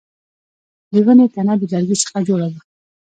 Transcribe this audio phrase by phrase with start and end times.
[0.91, 2.59] د ونې تنه د لرګي څخه جوړه ده